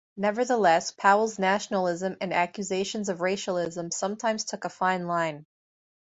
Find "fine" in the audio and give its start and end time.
4.69-5.05